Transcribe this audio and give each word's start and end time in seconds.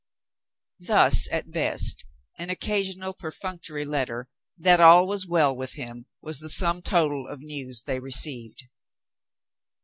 Thus, 0.79 1.27
at 1.31 1.51
best, 1.51 2.05
an 2.39 2.49
occasional 2.49 3.13
perfunctory 3.13 3.85
letter 3.85 4.29
that 4.57 4.79
all 4.79 5.05
was 5.05 5.27
well 5.27 5.55
with 5.55 5.73
him 5.75 6.07
was 6.23 6.39
the 6.39 6.49
sum 6.49 6.81
total 6.81 7.27
of 7.27 7.41
news 7.41 7.83
they 7.83 7.99
received. 7.99 8.63